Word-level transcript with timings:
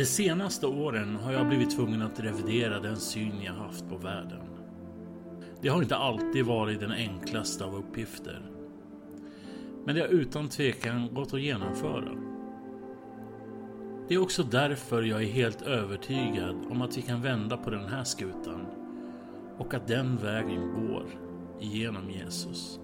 De 0.00 0.06
senaste 0.06 0.66
åren 0.66 1.16
har 1.16 1.32
jag 1.32 1.48
blivit 1.48 1.70
tvungen 1.70 2.02
att 2.02 2.20
revidera 2.20 2.80
den 2.80 2.96
syn 2.96 3.42
jag 3.42 3.52
haft 3.52 3.88
på 3.88 3.96
världen. 3.96 4.40
Det 5.60 5.68
har 5.68 5.82
inte 5.82 5.96
alltid 5.96 6.44
varit 6.44 6.80
den 6.80 6.92
enklaste 6.92 7.64
av 7.64 7.74
uppgifter. 7.74 8.42
Men 9.84 9.94
det 9.94 10.00
har 10.00 10.08
utan 10.08 10.48
tvekan 10.48 11.14
gått 11.14 11.34
att 11.34 11.40
genomföra. 11.40 12.10
Det 14.08 14.14
är 14.14 14.22
också 14.22 14.42
därför 14.42 15.02
jag 15.02 15.22
är 15.22 15.26
helt 15.26 15.62
övertygad 15.62 16.56
om 16.70 16.82
att 16.82 16.98
vi 16.98 17.02
kan 17.02 17.22
vända 17.22 17.56
på 17.56 17.70
den 17.70 17.88
här 17.88 18.04
skutan 18.04 18.66
och 19.58 19.74
att 19.74 19.88
den 19.88 20.16
vägen 20.16 20.74
går 20.74 21.06
genom 21.58 22.10
Jesus. 22.10 22.80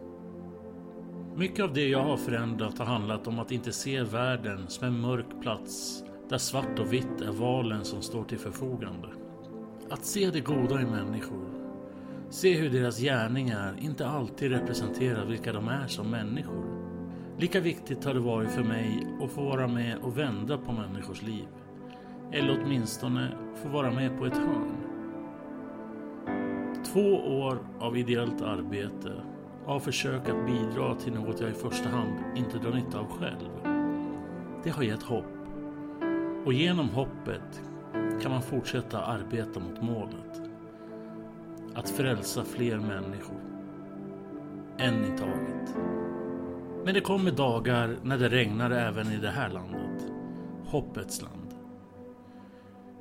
Mycket 1.36 1.64
av 1.64 1.72
det 1.72 1.88
jag 1.88 2.02
har 2.02 2.16
förändrat 2.16 2.78
har 2.78 2.86
handlat 2.86 3.26
om 3.26 3.38
att 3.38 3.52
inte 3.52 3.72
se 3.72 4.02
världen 4.02 4.68
som 4.68 4.86
en 4.86 5.00
mörk 5.00 5.42
plats 5.42 6.02
där 6.28 6.38
svart 6.38 6.78
och 6.78 6.92
vitt 6.92 7.20
är 7.20 7.32
valen 7.32 7.84
som 7.84 8.02
står 8.02 8.24
till 8.24 8.38
förfogande. 8.38 9.08
Att 9.90 10.04
se 10.04 10.30
det 10.30 10.40
goda 10.40 10.80
i 10.80 10.84
människor. 10.84 11.46
Se 12.30 12.54
hur 12.54 12.70
deras 12.70 12.98
gärningar 12.98 13.76
inte 13.80 14.08
alltid 14.08 14.50
representerar 14.50 15.26
vilka 15.26 15.52
de 15.52 15.68
är 15.68 15.86
som 15.86 16.10
människor. 16.10 16.64
Lika 17.38 17.60
viktigt 17.60 18.04
har 18.04 18.14
det 18.14 18.20
varit 18.20 18.50
för 18.50 18.64
mig 18.64 19.06
att 19.22 19.30
få 19.30 19.44
vara 19.44 19.68
med 19.68 19.98
och 19.98 20.18
vända 20.18 20.58
på 20.58 20.72
människors 20.72 21.22
liv. 21.22 21.46
Eller 22.32 22.60
åtminstone 22.62 23.28
få 23.54 23.68
vara 23.68 23.90
med 23.90 24.18
på 24.18 24.26
ett 24.26 24.36
hörn. 24.36 24.76
Två 26.84 27.14
år 27.16 27.58
av 27.78 27.96
ideellt 27.96 28.42
arbete 28.42 29.12
av 29.66 29.80
försök 29.80 30.28
att 30.28 30.46
bidra 30.46 30.94
till 30.94 31.12
något 31.12 31.40
jag 31.40 31.50
i 31.50 31.52
första 31.52 31.88
hand 31.88 32.18
inte 32.36 32.58
drar 32.58 32.72
nytta 32.72 32.98
av 32.98 33.06
själv. 33.06 33.50
Det 34.64 34.70
har 34.70 34.82
gett 34.82 35.02
hopp. 35.02 35.35
Och 36.46 36.52
genom 36.52 36.88
hoppet 36.88 37.62
kan 38.22 38.30
man 38.30 38.42
fortsätta 38.42 39.02
arbeta 39.02 39.60
mot 39.60 39.82
målet. 39.82 40.42
Att 41.74 41.90
frälsa 41.90 42.44
fler 42.44 42.78
människor. 42.78 43.40
En 44.78 45.04
i 45.04 45.18
taget. 45.18 45.76
Men 46.84 46.94
det 46.94 47.00
kommer 47.00 47.30
dagar 47.30 47.96
när 48.02 48.18
det 48.18 48.28
regnar 48.28 48.70
även 48.70 49.12
i 49.12 49.16
det 49.16 49.30
här 49.30 49.50
landet. 49.50 50.12
Hoppets 50.64 51.22
land. 51.22 51.54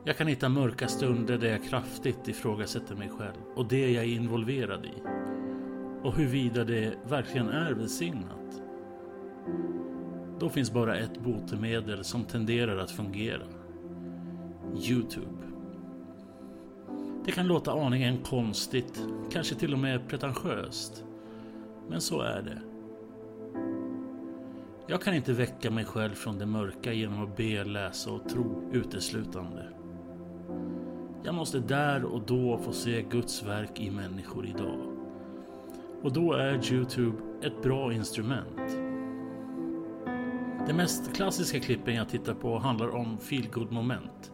Jag 0.04 0.18
kan 0.18 0.28
hitta 0.28 0.50
mörka 0.50 0.88
stunder 0.88 1.38
där 1.38 1.50
jag 1.50 1.64
kraftigt 1.64 2.28
ifrågasätter 2.28 2.96
mig 2.96 3.10
själv 3.10 3.42
och 3.56 3.68
det 3.68 3.92
jag 3.92 4.04
är 4.04 4.10
involverad 4.10 4.86
i. 4.86 5.02
Och 6.04 6.16
huruvida 6.16 6.64
det 6.64 6.94
verkligen 7.08 7.50
är 7.50 7.72
välsignat. 7.72 8.65
Då 10.40 10.50
finns 10.50 10.74
bara 10.74 10.98
ett 10.98 11.20
botemedel 11.20 12.04
som 12.04 12.24
tenderar 12.24 12.78
att 12.78 12.92
fungera. 12.92 13.44
Youtube. 14.90 15.46
Det 17.26 17.32
kan 17.32 17.48
låta 17.48 17.72
aningen 17.72 18.18
konstigt, 18.18 19.02
kanske 19.32 19.56
till 19.56 19.74
och 19.74 19.80
med 19.80 20.08
pretentiöst. 20.08 21.04
Men 21.90 22.02
så 22.02 22.22
är 22.22 22.42
det. 22.42 22.62
Jag 24.88 25.02
kan 25.02 25.14
inte 25.14 25.34
väcka 25.34 25.72
mig 25.72 25.86
själv 25.86 26.14
från 26.14 26.38
det 26.38 26.46
mörka 26.46 26.94
genom 26.94 27.24
att 27.24 27.38
be, 27.38 27.64
läsa 27.64 28.12
och 28.12 28.30
tro 28.30 28.70
uteslutande. 28.74 29.64
Jag 31.24 31.36
måste 31.36 31.60
där 31.60 32.06
och 32.06 32.22
då 32.26 32.58
få 32.58 32.72
se 32.72 33.02
Guds 33.02 33.44
verk 33.44 33.80
i 33.80 33.92
människor 33.92 34.48
idag. 34.48 34.80
Och 36.02 36.14
då 36.14 36.34
är 36.34 36.74
Youtube 36.74 37.18
ett 37.42 37.62
bra 37.64 37.94
instrument. 37.94 38.85
De 40.68 40.74
mest 40.74 41.16
klassiska 41.16 41.60
klippen 41.60 41.96
jag 41.96 42.10
tittar 42.10 42.34
på 42.34 42.60
handlar 42.60 42.96
om 42.96 43.18
feelgood 43.18 43.72
moment. 43.72 44.32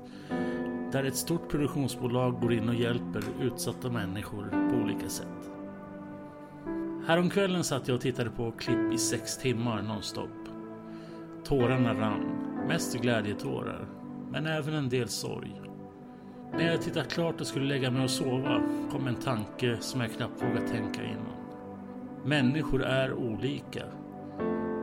Där 0.92 1.04
ett 1.04 1.16
stort 1.16 1.50
produktionsbolag 1.50 2.42
går 2.42 2.54
in 2.54 2.70
och 2.70 2.76
hjälper 2.76 3.24
utsatta 3.42 3.90
människor 3.90 4.70
på 4.70 4.84
olika 4.84 5.10
sätt. 5.10 5.52
Häromkvällen 7.08 7.64
satt 7.64 7.88
jag 7.88 7.96
och 7.96 8.02
tittade 8.02 8.30
på 8.30 8.52
klipp 8.52 8.94
i 8.94 8.98
sex 8.98 9.38
timmar 9.38 9.82
nonstop. 9.82 10.30
Tårarna 11.44 11.94
rann, 11.94 12.26
mest 12.68 12.98
glädjetårar, 13.02 13.88
men 14.32 14.46
även 14.46 14.74
en 14.74 14.90
del 14.90 15.08
sorg. 15.08 15.62
När 16.52 16.72
jag 16.72 16.82
tittat 16.82 17.14
klart 17.14 17.42
och 17.42 17.48
skulle 17.48 17.66
lägga 17.66 17.92
mig 17.92 18.04
och 18.04 18.10
sova 18.10 18.62
kom 18.92 19.08
en 19.08 19.16
tanke 19.16 19.78
som 19.80 20.02
jag 20.02 20.12
knappt 20.12 20.44
vågat 20.44 20.68
tänka 20.68 21.04
innan. 21.04 21.36
Människor 22.26 22.84
är 22.84 23.14
olika 23.14 23.84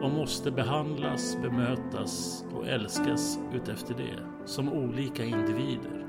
och 0.03 0.11
måste 0.11 0.51
behandlas, 0.51 1.39
bemötas 1.43 2.45
och 2.55 2.69
älskas 2.69 3.39
utefter 3.55 3.95
det 3.95 4.47
som 4.47 4.73
olika 4.73 5.25
individer. 5.25 6.07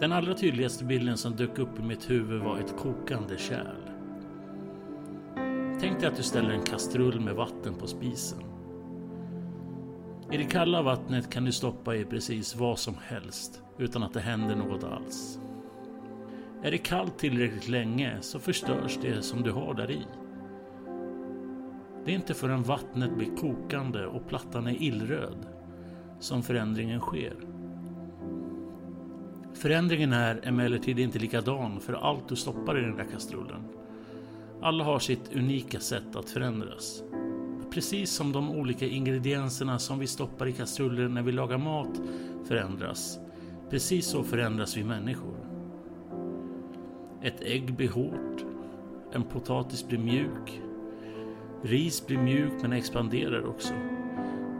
Den 0.00 0.12
allra 0.12 0.34
tydligaste 0.34 0.84
bilden 0.84 1.16
som 1.16 1.36
dök 1.36 1.58
upp 1.58 1.78
i 1.78 1.82
mitt 1.82 2.10
huvud 2.10 2.42
var 2.42 2.58
ett 2.58 2.76
kokande 2.76 3.38
kärl. 3.38 3.90
Tänk 5.80 6.00
dig 6.00 6.08
att 6.08 6.16
du 6.16 6.22
ställer 6.22 6.50
en 6.50 6.64
kastrull 6.64 7.20
med 7.20 7.34
vatten 7.34 7.74
på 7.74 7.86
spisen. 7.86 8.38
I 10.30 10.36
det 10.36 10.44
kalla 10.44 10.82
vattnet 10.82 11.30
kan 11.30 11.44
du 11.44 11.52
stoppa 11.52 11.96
i 11.96 12.04
precis 12.04 12.56
vad 12.56 12.78
som 12.78 12.94
helst 13.06 13.62
utan 13.78 14.02
att 14.02 14.12
det 14.12 14.20
händer 14.20 14.56
något 14.56 14.84
alls. 14.84 15.38
Är 16.62 16.70
det 16.70 16.78
kallt 16.78 17.18
tillräckligt 17.18 17.68
länge 17.68 18.16
så 18.20 18.38
förstörs 18.38 18.98
det 19.02 19.22
som 19.22 19.42
du 19.42 19.50
har 19.50 19.74
där 19.74 19.90
i. 19.90 20.06
Det 22.04 22.10
är 22.10 22.14
inte 22.14 22.34
förrän 22.34 22.62
vattnet 22.62 23.16
blir 23.16 23.36
kokande 23.36 24.06
och 24.06 24.28
plattan 24.28 24.66
är 24.66 24.82
illröd 24.82 25.46
som 26.20 26.42
förändringen 26.42 27.00
sker. 27.00 27.34
Förändringen 29.54 30.12
är 30.12 30.40
emellertid 30.42 30.98
inte 30.98 31.18
likadan 31.18 31.80
för 31.80 31.92
allt 31.92 32.28
du 32.28 32.36
stoppar 32.36 32.78
i 32.78 32.80
den 32.80 32.96
där 32.96 33.04
kastrullen. 33.12 33.64
Alla 34.62 34.84
har 34.84 34.98
sitt 34.98 35.36
unika 35.36 35.80
sätt 35.80 36.16
att 36.16 36.30
förändras. 36.30 37.02
Precis 37.70 38.10
som 38.10 38.32
de 38.32 38.50
olika 38.50 38.86
ingredienserna 38.86 39.78
som 39.78 39.98
vi 39.98 40.06
stoppar 40.06 40.46
i 40.46 40.52
kastrullen 40.52 41.14
när 41.14 41.22
vi 41.22 41.32
lagar 41.32 41.58
mat 41.58 42.00
förändras. 42.44 43.18
Precis 43.70 44.06
så 44.06 44.22
förändras 44.22 44.76
vi 44.76 44.84
människor. 44.84 45.36
Ett 47.22 47.40
ägg 47.40 47.74
blir 47.74 47.88
hårt. 47.88 48.44
En 49.12 49.22
potatis 49.22 49.88
blir 49.88 49.98
mjuk. 49.98 50.60
Ris 51.66 52.06
blir 52.06 52.18
mjuk 52.18 52.52
men 52.62 52.72
expanderar 52.72 53.46
också. 53.46 53.74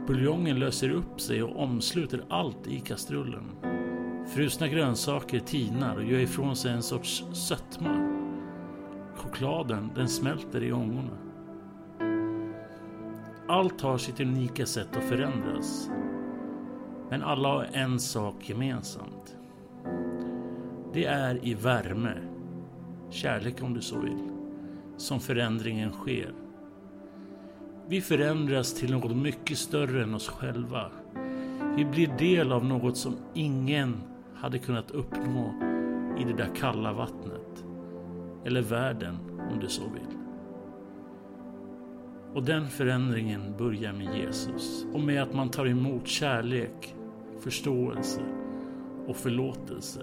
Buljongen 0.07 0.59
löser 0.59 0.89
upp 0.89 1.21
sig 1.21 1.43
och 1.43 1.63
omsluter 1.63 2.25
allt 2.29 2.67
i 2.67 2.79
kastrullen. 2.79 3.51
Frusna 4.27 4.67
grönsaker 4.67 5.39
tinar 5.39 5.95
och 5.95 6.03
gör 6.03 6.19
ifrån 6.19 6.55
sig 6.55 6.71
en 6.71 6.83
sorts 6.83 7.23
sötma. 7.33 8.19
Chokladen, 9.15 9.91
den 9.95 10.07
smälter 10.07 10.63
i 10.63 10.73
ångorna. 10.73 11.17
Allt 13.47 13.81
har 13.81 13.97
sitt 13.97 14.19
unika 14.19 14.65
sätt 14.65 14.97
att 14.97 15.03
förändras. 15.03 15.89
Men 17.09 17.21
alla 17.21 17.49
har 17.49 17.67
en 17.73 17.99
sak 17.99 18.49
gemensamt. 18.49 19.37
Det 20.93 21.05
är 21.05 21.45
i 21.45 21.53
värme, 21.53 22.13
kärlek 23.09 23.63
om 23.63 23.73
du 23.73 23.81
så 23.81 23.99
vill, 23.99 24.29
som 24.97 25.19
förändringen 25.19 25.91
sker. 25.91 26.44
Vi 27.87 28.01
förändras 28.01 28.73
till 28.73 28.91
något 28.91 29.17
mycket 29.17 29.57
större 29.57 30.03
än 30.03 30.15
oss 30.15 30.29
själva. 30.29 30.91
Vi 31.77 31.85
blir 31.85 32.07
del 32.07 32.51
av 32.51 32.65
något 32.65 32.97
som 32.97 33.15
ingen 33.33 34.01
hade 34.35 34.59
kunnat 34.59 34.91
uppnå 34.91 35.53
i 36.19 36.23
det 36.23 36.33
där 36.33 36.55
kalla 36.55 36.93
vattnet. 36.93 37.65
Eller 38.45 38.61
världen 38.61 39.17
om 39.51 39.59
du 39.59 39.67
så 39.67 39.81
vill. 39.81 40.17
Och 42.33 42.43
den 42.43 42.69
förändringen 42.69 43.57
börjar 43.57 43.93
med 43.93 44.17
Jesus 44.17 44.85
och 44.93 45.01
med 45.01 45.23
att 45.23 45.33
man 45.33 45.49
tar 45.49 45.67
emot 45.67 46.07
kärlek, 46.07 46.95
förståelse 47.39 48.21
och 49.07 49.15
förlåtelse. 49.15 50.01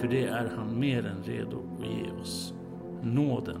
För 0.00 0.08
det 0.08 0.24
är 0.26 0.52
han 0.56 0.78
mer 0.78 1.06
än 1.06 1.22
redo 1.22 1.58
att 1.78 1.86
ge 1.86 2.20
oss. 2.20 2.54
Nåden 3.02 3.60